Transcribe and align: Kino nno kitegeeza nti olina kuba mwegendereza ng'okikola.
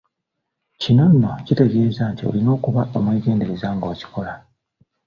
Kino 0.81 1.03
nno 1.13 1.31
kitegeeza 1.45 2.03
nti 2.11 2.21
olina 2.29 2.53
kuba 2.63 2.81
mwegendereza 3.05 3.67
ng'okikola. 3.75 4.33